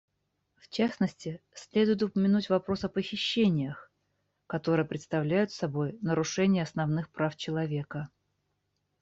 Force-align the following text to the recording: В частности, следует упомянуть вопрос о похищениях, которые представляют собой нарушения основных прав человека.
В 0.55 0.67
частности, 0.69 1.43
следует 1.53 2.01
упомянуть 2.01 2.49
вопрос 2.49 2.83
о 2.83 2.89
похищениях, 2.89 3.91
которые 4.47 4.83
представляют 4.87 5.51
собой 5.51 5.99
нарушения 6.01 6.63
основных 6.63 7.11
прав 7.11 7.35
человека. 7.35 8.09